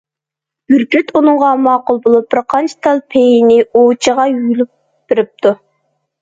بۈركۈت 0.71 1.11
ئۇنىڭغا 1.19 1.49
ماقۇل 1.65 1.99
بولۇپ، 2.05 2.25
بىر 2.35 2.41
قانچە 2.53 2.79
تال 2.87 3.03
پېيىنى 3.13 3.59
ئوۋچىغا 3.67 4.27
يۇلۇپ 4.33 4.73
بېرىپتۇ. 5.13 5.55